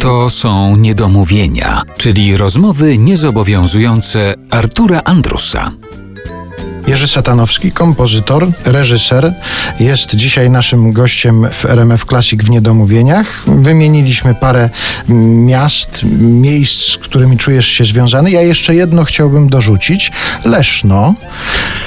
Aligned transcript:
To 0.00 0.30
są 0.30 0.76
niedomówienia, 0.76 1.82
czyli 1.96 2.36
rozmowy 2.36 2.98
niezobowiązujące 2.98 4.34
Artura 4.50 5.02
Andrusa. 5.04 5.70
Jerzy 6.86 7.08
Satanowski, 7.08 7.72
kompozytor, 7.72 8.48
reżyser, 8.64 9.32
jest 9.80 10.14
dzisiaj 10.14 10.50
naszym 10.50 10.92
gościem 10.92 11.46
w 11.52 11.64
RMF 11.64 12.04
Classic 12.04 12.44
w 12.44 12.50
Niedomówieniach. 12.50 13.42
Wymieniliśmy 13.46 14.34
parę 14.34 14.70
miast, 15.46 16.00
miejsc, 16.20 16.92
z 16.92 16.96
którymi 16.96 17.36
czujesz 17.36 17.66
się 17.66 17.84
związany. 17.84 18.30
Ja 18.30 18.42
jeszcze 18.42 18.74
jedno 18.74 19.04
chciałbym 19.04 19.48
dorzucić. 19.48 20.12
Leszno. 20.44 21.14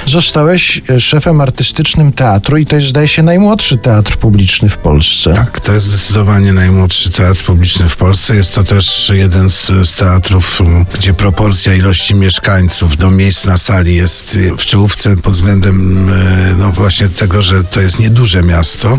Zostałeś 0.06 0.82
szefem 0.98 1.40
artystycznym 1.40 2.12
teatru 2.12 2.56
i 2.56 2.66
to 2.66 2.76
jest, 2.76 2.88
zdaje 2.88 3.08
się, 3.08 3.22
najmłodszy 3.22 3.78
teatr 3.78 4.16
publiczny 4.16 4.68
w 4.68 4.78
Polsce. 4.78 5.34
Tak, 5.34 5.60
to 5.60 5.72
jest 5.72 5.86
zdecydowanie 5.86 6.52
najmłodszy 6.52 7.10
teatr 7.10 7.44
publiczny 7.44 7.88
w 7.88 7.96
Polsce. 7.96 8.36
Jest 8.36 8.54
to 8.54 8.64
też 8.64 9.12
jeden 9.14 9.50
z, 9.50 9.66
z 9.66 9.94
teatrów, 9.94 10.62
gdzie 10.94 11.14
proporcja 11.14 11.74
ilości 11.74 12.14
mieszkańców 12.14 12.96
do 12.96 13.10
miejsc 13.10 13.44
na 13.44 13.58
sali 13.58 13.94
jest 13.94 14.38
w 14.58 14.64
czołówce 14.64 15.16
pod 15.16 15.32
względem 15.32 16.08
e, 16.08 16.54
no 16.58 16.70
właśnie 16.70 17.08
tego, 17.08 17.42
że 17.42 17.64
to 17.64 17.80
jest 17.80 17.98
nieduże 17.98 18.42
miasto, 18.42 18.98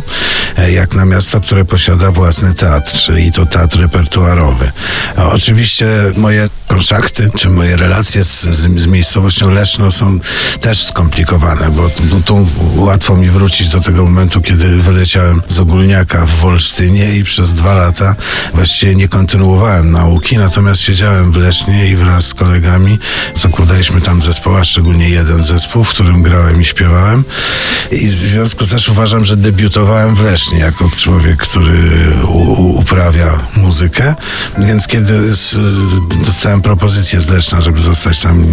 e, 0.58 0.72
jak 0.72 0.96
na 0.96 1.06
miasto, 1.06 1.42
które 1.42 1.66
posiada 1.66 2.12
własny 2.12 2.54
teatr 2.54 3.12
i 3.20 3.32
to 3.32 3.46
teatr 3.46 3.80
repertuarowy. 3.80 4.72
A 5.16 5.32
oczywiście 5.32 5.88
moje 6.18 6.50
kontakty, 6.68 7.32
czy 7.38 7.50
moje 7.50 7.78
relacje 7.78 8.24
z, 8.24 8.42
z, 8.42 8.80
z 8.80 8.88
miejscowością 8.88 9.50
Leszno 9.50 9.92
są 9.92 10.20
też 10.62 10.92
skomplikowane, 10.96 11.70
bo, 11.72 11.90
bo 12.04 12.20
tu 12.26 12.48
łatwo 12.76 13.16
mi 13.16 13.30
wrócić 13.30 13.70
do 13.70 13.82
tego 13.82 14.04
momentu, 14.04 14.42
kiedy 14.42 14.78
wyleciałem 14.78 15.42
z 15.50 15.60
Ogólniaka 15.60 16.26
w 16.26 16.30
Wolsztynie 16.30 17.16
i 17.16 17.24
przez 17.24 17.54
dwa 17.54 17.74
lata 17.74 18.16
właściwie 18.54 18.96
nie 18.96 19.08
kontynuowałem 19.08 19.92
nauki, 19.92 20.38
natomiast 20.38 20.82
siedziałem 20.82 21.32
w 21.32 21.36
Lesznie 21.36 21.90
i 21.90 21.96
wraz 21.96 22.26
z 22.26 22.34
kolegami 22.34 23.00
zakładaliśmy 23.36 24.02
tam 24.02 24.22
zespoła, 24.22 24.66
szczególnie 24.66 25.10
jeden 25.10 25.44
zespół, 25.44 25.84
w 25.84 25.90
którym 25.90 26.24
grałem 26.24 26.62
i 26.62 26.66
śpiewałem. 26.66 27.24
I 27.92 28.08
w 28.08 28.14
związku 28.14 28.66
z 28.66 28.70
też 28.70 28.90
uważam, 28.90 29.26
że 29.26 29.38
debiutowałem 29.38 30.16
w 30.16 30.20
Lesznie 30.20 30.60
jako 30.60 30.90
człowiek, 30.98 31.38
który 31.38 32.12
uprawia 32.58 33.48
muzykę. 33.58 34.16
Więc 34.58 34.88
kiedy 34.88 35.14
dostałem 36.26 36.62
propozycję 36.62 37.22
z 37.22 37.30
Leszna, 37.30 37.62
żeby 37.62 37.82
zostać 37.82 38.20
tam 38.20 38.46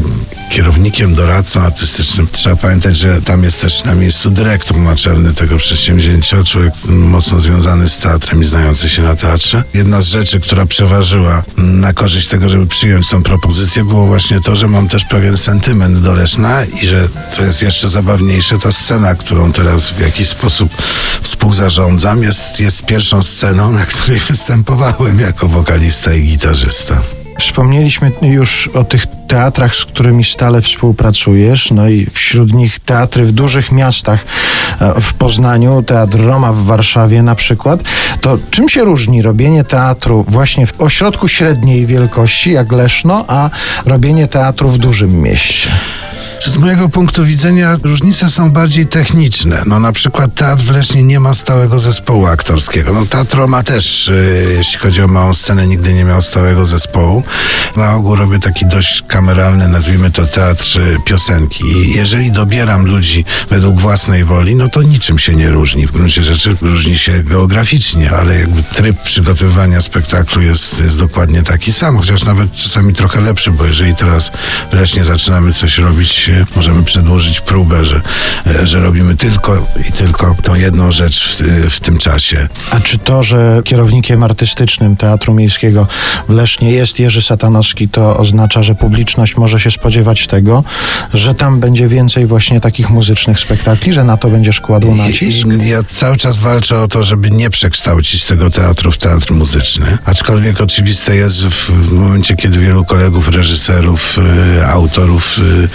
kierownikiem, 0.50 1.14
doradcą 1.14 1.60
artystycznym, 1.60 2.28
trzeba 2.32 2.56
pamiętać, 2.56 2.96
że 2.96 3.22
tam 3.22 3.44
jest 3.44 3.60
też 3.60 3.84
na 3.84 3.94
miejscu 3.94 4.30
dyrektor 4.30 4.76
naczelny 4.78 5.34
tego 5.34 5.56
przedsięwzięcia, 5.56 6.44
człowiek 6.44 6.74
mocno 6.88 7.40
związany 7.40 7.88
z 7.88 7.98
teatrem 7.98 8.42
i 8.42 8.44
znający 8.44 8.88
się 8.88 9.02
na 9.02 9.16
teatrze. 9.16 9.64
Jedna 9.74 10.02
z 10.02 10.06
rzeczy, 10.06 10.40
która 10.40 10.66
przeważyła 10.66 11.42
na 11.56 11.92
korzyść 11.92 12.28
tego, 12.28 12.48
żeby 12.48 12.66
przyjąć 12.66 13.08
tą 13.08 13.22
propozycję, 13.22 13.84
było 13.84 14.06
właśnie 14.06 14.40
to, 14.40 14.56
że 14.56 14.68
mam 14.68 14.88
też 14.88 15.04
pewien 15.04 15.38
sentyment 15.38 15.98
do 15.98 16.12
Leszna 16.12 16.64
i 16.64 16.86
że 16.86 17.08
co 17.28 17.44
jest 17.44 17.62
jeszcze 17.62 17.88
zabawniejsze, 17.88 18.58
ta 18.58 18.72
scena, 18.72 19.14
którą 19.14 19.52
teraz 19.52 19.90
w 19.90 20.00
jakiś 20.00 20.28
sposób 20.28 20.82
współzarządzam, 21.22 22.22
jest, 22.22 22.60
jest 22.60 22.86
pierwszą 22.86 23.22
sceną, 23.22 23.72
na 23.72 23.86
której 23.86 24.20
występowałem 24.28 25.20
jako 25.20 25.48
wokalista 25.48 26.14
i 26.14 26.22
gitarzysta. 26.22 27.02
Wspomnieliśmy 27.38 28.12
już 28.22 28.68
o 28.74 28.84
tych 28.84 29.06
teatrach, 29.32 29.76
z 29.76 29.84
którymi 29.84 30.24
stale 30.24 30.62
współpracujesz, 30.62 31.70
no 31.70 31.88
i 31.88 32.06
wśród 32.12 32.54
nich 32.54 32.78
teatry 32.78 33.24
w 33.24 33.32
dużych 33.32 33.72
miastach, 33.72 34.24
e, 34.80 35.00
w 35.00 35.14
Poznaniu, 35.14 35.82
Teatr 35.82 36.18
Roma 36.20 36.52
w 36.52 36.64
Warszawie 36.64 37.22
na 37.22 37.34
przykład. 37.34 37.80
To 38.20 38.38
czym 38.50 38.68
się 38.68 38.84
różni 38.84 39.22
robienie 39.22 39.64
teatru 39.64 40.24
właśnie 40.28 40.66
w 40.66 40.80
ośrodku 40.80 41.28
średniej 41.28 41.86
wielkości, 41.86 42.52
jak 42.52 42.72
Leszno, 42.72 43.24
a 43.28 43.50
robienie 43.86 44.28
teatru 44.28 44.68
w 44.68 44.78
dużym 44.78 45.22
mieście? 45.22 45.68
Z 46.46 46.56
mojego 46.56 46.88
punktu 46.88 47.24
widzenia 47.24 47.78
różnice 47.82 48.30
są 48.30 48.50
bardziej 48.50 48.86
techniczne. 48.86 49.62
No 49.66 49.80
na 49.80 49.92
przykład 49.92 50.34
Teatr 50.34 50.62
w 50.62 50.70
Lesznie 50.70 51.02
nie 51.02 51.20
ma 51.20 51.34
stałego 51.34 51.78
zespołu 51.78 52.26
aktorskiego. 52.26 52.92
No 52.92 53.06
Teatr 53.06 53.36
Roma 53.36 53.62
też, 53.62 54.10
yy, 54.48 54.54
jeśli 54.54 54.78
chodzi 54.78 55.02
o 55.02 55.08
małą 55.08 55.34
scenę, 55.34 55.66
nigdy 55.66 55.94
nie 55.94 56.04
miał 56.04 56.22
stałego 56.22 56.66
zespołu. 56.66 57.22
Na 57.76 57.94
ogół 57.94 58.16
robię 58.16 58.38
taki 58.38 58.66
dość 58.66 59.02
kameralny, 59.08 59.68
nazwijmy 59.68 60.10
to 60.10 60.26
teatr 60.26 60.76
yy, 60.76 60.98
piosenki. 61.04 61.64
I 61.64 61.90
jeżeli 61.96 62.32
dobieram 62.32 62.86
ludzi 62.86 63.24
według 63.50 63.80
własnej 63.80 64.24
woli, 64.24 64.54
no 64.54 64.68
to 64.68 64.82
niczym 64.82 65.18
się 65.18 65.34
nie 65.34 65.50
różni. 65.50 65.86
W 65.86 65.92
gruncie 65.92 66.22
rzeczy 66.22 66.56
różni 66.60 66.98
się 66.98 67.24
geograficznie, 67.24 68.10
ale 68.10 68.38
jakby 68.38 68.62
tryb 68.62 69.02
przygotowywania 69.02 69.82
spektaklu 69.82 70.42
jest, 70.42 70.80
jest 70.80 70.98
dokładnie 70.98 71.42
taki 71.42 71.72
sam, 71.72 71.98
chociaż 71.98 72.24
nawet 72.24 72.52
czasami 72.52 72.94
trochę 72.94 73.20
lepszy, 73.20 73.50
bo 73.50 73.64
jeżeli 73.64 73.94
teraz 73.94 74.30
w 74.70 74.74
Lesznie 74.74 75.04
zaczynamy 75.04 75.52
coś 75.52 75.78
robić 75.78 76.31
możemy 76.56 76.82
przedłożyć 76.82 77.40
próbę, 77.40 77.84
że, 77.84 78.00
że 78.64 78.80
robimy 78.80 79.16
tylko 79.16 79.66
i 79.88 79.92
tylko 79.92 80.36
tą 80.42 80.54
jedną 80.54 80.92
rzecz 80.92 81.24
w, 81.28 81.42
w 81.70 81.80
tym 81.80 81.98
czasie. 81.98 82.48
A 82.70 82.80
czy 82.80 82.98
to, 82.98 83.22
że 83.22 83.62
kierownikiem 83.64 84.22
artystycznym 84.22 84.96
Teatru 84.96 85.34
Miejskiego 85.34 85.86
w 86.28 86.30
Lesznie 86.30 86.70
jest 86.70 86.98
Jerzy 86.98 87.22
Satanowski, 87.22 87.88
to 87.88 88.16
oznacza, 88.16 88.62
że 88.62 88.74
publiczność 88.74 89.36
może 89.36 89.60
się 89.60 89.70
spodziewać 89.70 90.26
tego, 90.26 90.64
że 91.14 91.34
tam 91.34 91.60
będzie 91.60 91.88
więcej 91.88 92.26
właśnie 92.26 92.60
takich 92.60 92.90
muzycznych 92.90 93.38
spektakli, 93.38 93.92
że 93.92 94.04
na 94.04 94.16
to 94.16 94.28
będziesz 94.28 94.60
kładł 94.60 94.94
nacisk? 94.94 95.48
Ja 95.66 95.82
cały 95.82 96.16
czas 96.16 96.40
walczę 96.40 96.78
o 96.78 96.88
to, 96.88 97.04
żeby 97.04 97.30
nie 97.30 97.50
przekształcić 97.50 98.24
tego 98.24 98.50
teatru 98.50 98.92
w 98.92 98.98
teatr 98.98 99.32
muzyczny. 99.32 99.98
Aczkolwiek 100.04 100.60
oczywiste 100.60 101.16
jest, 101.16 101.36
że 101.36 101.50
w 101.50 101.92
momencie, 101.92 102.36
kiedy 102.36 102.60
wielu 102.60 102.84
kolegów, 102.84 103.28
reżyserów, 103.28 104.18
y, 104.58 104.66
autorów 104.66 105.38
y, 105.38 105.68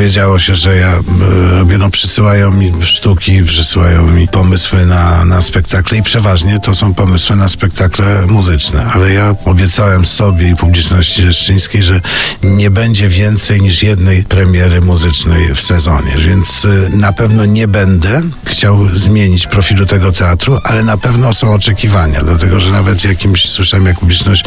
dowiedziało 0.00 0.38
się, 0.38 0.56
że 0.56 0.76
ja 0.76 0.98
y, 0.98 1.58
robię, 1.58 1.78
no 1.78 1.90
przysyłają 1.90 2.50
mi 2.50 2.72
sztuki, 2.82 3.44
przysyłają 3.44 4.06
mi 4.06 4.28
pomysły 4.28 4.86
na, 4.86 5.24
na 5.24 5.42
spektakle 5.42 5.98
i 5.98 6.02
przeważnie 6.02 6.60
to 6.60 6.74
są 6.74 6.94
pomysły 6.94 7.36
na 7.36 7.48
spektakle 7.48 8.26
muzyczne, 8.26 8.84
ale 8.84 9.12
ja 9.12 9.34
obiecałem 9.44 10.06
sobie 10.06 10.48
i 10.48 10.56
publiczności 10.56 11.22
leszczyńskiej, 11.22 11.82
że 11.82 12.00
nie 12.42 12.70
będzie 12.70 13.08
więcej 13.08 13.60
niż 13.60 13.82
jednej 13.82 14.24
premiery 14.24 14.80
muzycznej 14.80 15.54
w 15.54 15.60
sezonie, 15.60 16.12
więc 16.18 16.66
na 16.92 17.12
pewno 17.12 17.44
nie 17.44 17.68
będę 17.68 18.22
chciał 18.44 18.88
zmienić 18.88 19.46
profilu 19.46 19.86
tego 19.86 20.12
teatru, 20.12 20.58
ale 20.64 20.82
na 20.82 20.96
pewno 20.96 21.32
są 21.32 21.54
oczekiwania, 21.54 22.20
dlatego 22.22 22.60
że 22.60 22.70
nawet 22.72 23.04
jakimś, 23.04 23.48
słyszałem 23.48 23.86
jak 23.86 23.98
publiczność 23.98 24.44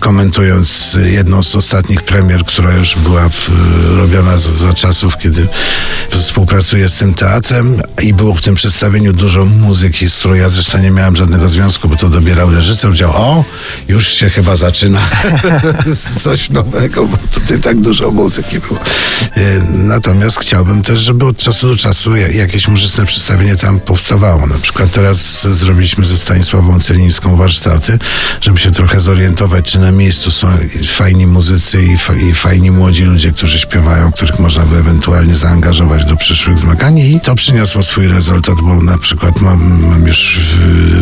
komentując 0.00 0.98
jedną 1.04 1.42
z 1.42 1.56
ostatnich 1.56 2.02
premier, 2.02 2.44
która 2.44 2.72
już 2.72 2.96
była 2.96 3.28
w, 3.28 3.50
robiona 3.96 4.38
za 4.38 4.74
czasów, 4.82 5.18
kiedy 5.18 5.48
współpracuję 6.08 6.88
z 6.88 6.96
tym 6.96 7.14
teatrem 7.14 7.82
i 8.02 8.14
było 8.14 8.34
w 8.34 8.42
tym 8.42 8.54
przedstawieniu 8.54 9.12
dużo 9.12 9.44
muzyki, 9.44 10.08
z 10.10 10.16
którą 10.16 10.34
ja 10.34 10.48
zresztą 10.48 10.78
nie 10.78 10.90
miałem 10.90 11.16
żadnego 11.16 11.48
związku, 11.48 11.88
bo 11.88 11.96
to 11.96 12.08
dobierał 12.08 12.50
reżyser, 12.50 12.90
powiedział, 12.90 13.10
o, 13.14 13.44
już 13.88 14.08
się 14.08 14.30
chyba 14.30 14.56
zaczyna 14.56 15.00
coś 16.22 16.50
nowego, 16.50 17.06
bo 17.06 17.16
tutaj 17.16 17.60
tak 17.60 17.80
dużo 17.80 18.10
muzyki 18.10 18.58
było. 18.58 18.80
Natomiast 19.70 20.38
chciałbym 20.38 20.82
też, 20.82 21.00
żeby 21.00 21.26
od 21.26 21.36
czasu 21.36 21.68
do 21.68 21.76
czasu 21.76 22.16
jakieś 22.16 22.68
muzyczne 22.68 23.06
przedstawienie 23.06 23.56
tam 23.56 23.80
powstawało. 23.80 24.46
Na 24.46 24.58
przykład 24.58 24.92
teraz 24.92 25.42
zrobiliśmy 25.42 26.04
ze 26.04 26.18
Stanisławą 26.18 26.80
Celińską 26.80 27.36
warsztaty, 27.36 27.98
żeby 28.40 28.58
się 28.58 28.70
trochę 28.70 29.00
zorientować, 29.00 29.72
czy 29.72 29.78
na 29.78 29.92
miejscu 29.92 30.30
są 30.30 30.48
fajni 30.86 31.26
muzycy 31.26 31.82
i, 31.84 31.96
i 32.28 32.34
fajni 32.34 32.70
młodzi 32.70 33.04
ludzie, 33.04 33.32
którzy 33.32 33.58
śpiewają, 33.58 34.12
których 34.12 34.38
można 34.38 34.64
by 34.72 34.78
ewentualnie 34.78 35.36
zaangażować 35.36 36.04
do 36.04 36.16
przyszłych 36.16 36.58
zmagań 36.58 36.98
i 36.98 37.20
to 37.20 37.34
przyniosło 37.34 37.82
swój 37.82 38.08
rezultat, 38.08 38.60
bo 38.60 38.82
na 38.82 38.98
przykład 38.98 39.40
mam, 39.40 39.88
mam 39.90 40.06
już 40.06 40.40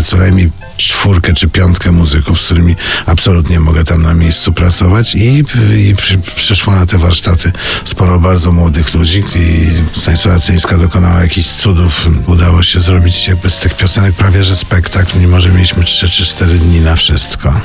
co 0.04 0.16
najmniej 0.16 0.50
czwórkę 0.76 1.34
czy 1.34 1.48
piątkę 1.48 1.92
muzyków, 1.92 2.40
z 2.40 2.44
którymi 2.44 2.76
absolutnie 3.06 3.60
mogę 3.60 3.84
tam 3.84 4.02
na 4.02 4.14
miejscu 4.14 4.52
pracować 4.52 5.14
i, 5.14 5.44
i 5.88 5.94
przy, 5.96 6.18
przyszło 6.18 6.74
na 6.74 6.86
te 6.86 6.98
warsztaty 6.98 7.52
sporo 7.84 8.18
bardzo 8.18 8.52
młodych 8.52 8.94
ludzi 8.94 9.22
i 9.36 9.98
Stanisława 9.98 10.40
Cyńska 10.40 10.78
dokonała 10.78 11.22
jakichś 11.22 11.48
cudów. 11.48 12.08
Udało 12.26 12.62
się 12.62 12.80
zrobić 12.80 13.28
jakby 13.28 13.50
z 13.50 13.58
tych 13.58 13.76
piosenek 13.76 14.14
prawie 14.14 14.44
że 14.44 14.56
spektakl, 14.56 15.18
mimo 15.20 15.40
że 15.40 15.48
mieliśmy 15.48 15.84
3 15.84 16.10
czy 16.10 16.24
4 16.24 16.58
dni 16.58 16.80
na 16.80 16.96
wszystko. 16.96 17.60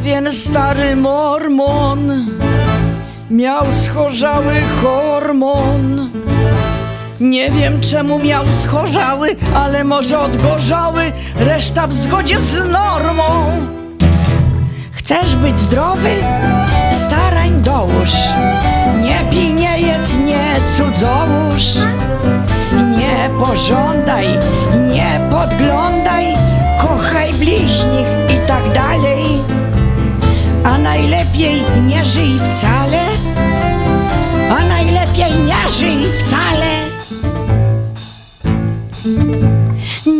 Pewien 0.00 0.32
stary 0.32 0.96
mormon 0.96 2.26
miał 3.30 3.72
schorzały 3.72 4.54
hormon. 4.82 6.10
Nie 7.20 7.50
wiem 7.50 7.80
czemu 7.80 8.18
miał 8.18 8.44
schorzały, 8.52 9.36
ale 9.54 9.84
może 9.84 10.18
odgorzały, 10.18 11.12
reszta 11.36 11.86
w 11.86 11.92
zgodzie 11.92 12.38
z 12.38 12.56
normą. 12.56 13.44
Chcesz 14.92 15.36
być 15.36 15.60
zdrowy? 15.60 16.10
Starań 16.92 17.62
dołóż. 17.62 18.12
Nie 19.02 19.30
pij, 19.30 19.54
nie 19.54 19.80
jedz, 19.80 20.16
nie 20.16 20.54
cudzołóż. 20.76 21.64
Nie 22.98 23.30
pożądaj, 23.44 24.26
nie 24.92 25.20
podglądaj, 25.30 26.26
kochaj 26.78 27.32
bliźnich 27.32 28.19
najlepiej 31.00 31.62
nie 31.86 32.06
żyj 32.06 32.38
wcale, 32.38 33.00
a 34.50 34.64
najlepiej 34.64 35.32
nie 35.46 35.70
żyj 35.70 36.04
wcale. 36.18 36.66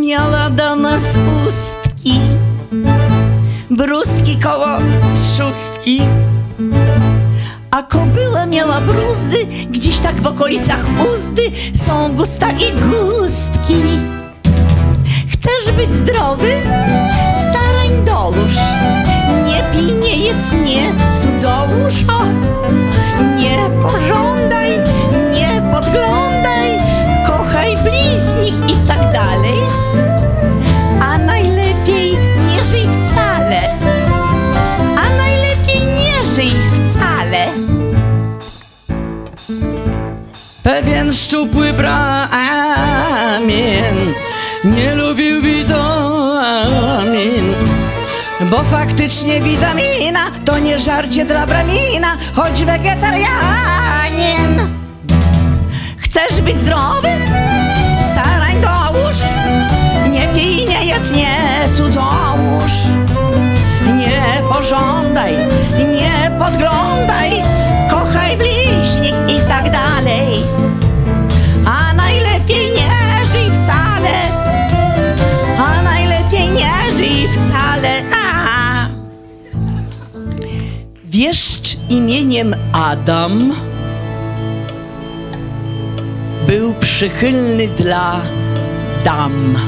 Miała 0.02 0.50
dama 0.50 0.98
z 0.98 1.16
ustki, 1.46 2.20
brustki 3.70 4.38
koło 4.38 4.78
trzustki. 5.14 6.00
A 7.70 7.82
kobyła 7.82 8.46
miała 8.46 8.80
bruzdy, 8.80 9.46
gdzieś 9.70 9.98
tak 9.98 10.20
w 10.20 10.26
okolicach 10.26 10.86
uzdy 11.12 11.42
są 11.74 12.14
gusta 12.16 12.50
i 12.50 12.72
gustki. 12.72 13.82
Chcesz 15.32 15.72
być 15.72 15.94
zdrowy? 15.94 16.62
Starań 17.50 18.04
dołóż. 18.04 18.19
Szczupły 41.12 41.72
bramin 41.72 43.04
nie 44.64 44.94
lubił 44.94 45.42
witamin, 45.42 45.74
bo 48.40 48.62
faktycznie 48.62 49.40
witamina 49.40 50.20
to 50.44 50.58
nie 50.58 50.78
żarcie 50.78 51.24
dla 51.24 51.46
bramina, 51.46 52.16
choć 52.34 52.64
wegetarianin. 52.64 54.60
Chcesz 55.98 56.40
być 56.40 56.58
zdrowy? 56.58 57.08
Starań 58.10 58.60
dołóż. 58.60 59.16
Nie 60.10 60.28
pij, 60.28 60.66
nie 60.68 60.84
jedz, 60.84 61.12
nie 61.12 61.36
cudzołóż. 61.72 62.72
Nie 63.96 64.22
pożądaj, 64.52 65.36
nie 65.78 66.30
podglądaj, 66.38 66.89
imieniem 82.40 82.54
Adam 82.72 83.52
był 86.46 86.74
przychylny 86.74 87.68
dla 87.68 88.20
dam. 89.04 89.58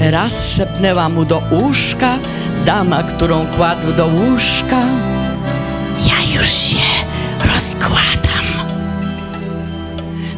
Raz 0.00 0.48
szepnęła 0.48 1.08
mu 1.08 1.24
do 1.24 1.42
uszka 1.50 2.18
dama, 2.66 3.02
którą 3.02 3.46
kładł 3.46 3.92
do 3.92 4.06
łóżka. 4.06 4.82
Ja 6.06 6.14
już 6.36 6.48
się 6.48 6.78
rozkładam. 7.54 8.46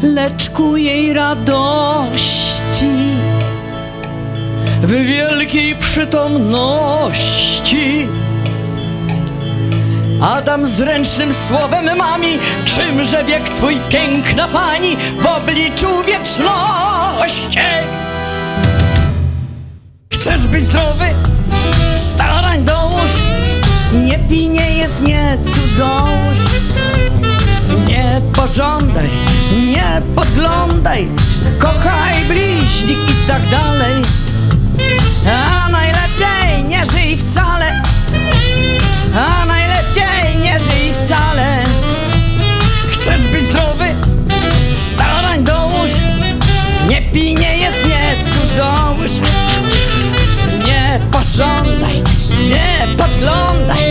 Lecz 0.02 0.50
ku 0.50 0.76
jej 0.76 1.12
radości 1.12 2.90
w 4.82 4.90
wielkiej 4.90 5.76
przytomności 5.76 8.08
Adam 10.24 10.66
zręcznym 10.66 11.32
słowem 11.32 11.96
mami, 11.96 12.38
czymże 12.64 13.24
wiek 13.24 13.48
twój 13.48 13.76
piękna 13.88 14.48
pani 14.48 14.96
w 15.20 15.26
obliczu 15.26 16.02
wieczności. 16.02 17.58
Chcesz 20.12 20.46
być 20.46 20.64
zdrowy? 20.64 21.04
Starań 21.96 22.64
dołóż. 22.64 23.12
Nie 23.92 24.18
pij, 24.18 24.48
nie 24.48 24.76
jedz, 24.76 25.00
nie 25.00 25.38
cudzołóż. 25.46 26.38
Nie 27.88 28.20
pożądaj, 28.32 29.10
nie 29.66 30.02
podglądaj, 30.14 31.08
kochaj 31.58 32.24
bliźnich 32.24 33.10
i 33.10 33.28
tak 33.28 33.48
dalej. 33.48 34.02
podglądaj, 51.74 52.02
nie 52.48 52.96
podglądaj. 52.96 53.83